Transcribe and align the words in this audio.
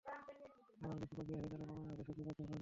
আবার 0.83 0.95
কিছু 0.99 1.13
পাখি 1.17 1.33
আছে, 1.37 1.49
যারা 1.51 1.65
বাংলাদেশে 1.69 2.01
আসে 2.03 2.13
শুধু 2.17 2.21
বাচ্চা 2.27 2.33
ফোটানোর 2.37 2.47
জন্য। 2.49 2.53